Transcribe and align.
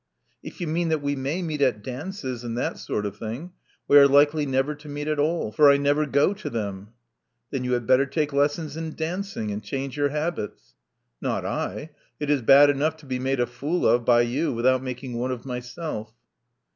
'*If 0.43 0.59
you 0.59 0.65
mean 0.65 0.89
that 0.89 1.03
we 1.03 1.15
may 1.15 1.43
meet 1.43 1.61
at 1.61 1.83
dances, 1.83 2.43
and 2.43 2.57
that 2.57 2.79
sort 2.79 3.05
of 3.05 3.17
thing, 3.17 3.51
we 3.87 3.99
are 3.99 4.07
likely 4.07 4.47
never 4.47 4.73
to 4.73 4.89
meet 4.89 5.07
at 5.07 5.19
all; 5.19 5.51
for 5.51 5.69
I 5.71 5.77
never 5.77 6.07
go 6.07 6.33
to 6.33 6.49
them.*' 6.49 6.87
Then 7.51 7.63
you 7.63 7.73
had 7.73 7.85
better 7.85 8.07
take 8.07 8.33
lessons 8.33 8.75
in 8.75 8.95
dancing, 8.95 9.51
and 9.51 9.63
change 9.63 9.97
your 9.97 10.09
habits.'* 10.09 10.73
*'Not 11.21 11.45
I. 11.45 11.91
It 12.19 12.31
is 12.31 12.41
bad 12.41 12.71
enough 12.71 12.97
to 12.97 13.05
be 13.05 13.19
made 13.19 13.39
a 13.39 13.45
fool 13.45 13.87
of 13.87 14.03
by 14.03 14.21
you 14.21 14.51
without 14.51 14.81
making 14.81 15.19
one 15.19 15.29
of 15.31 15.45
myself." 15.45 16.11